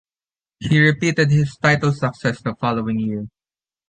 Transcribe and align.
He 0.59 0.79
repeated 0.81 1.29
his 1.29 1.55
title 1.57 1.91
success 1.93 2.41
the 2.41 2.55
following 2.55 2.99
year. 3.01 3.27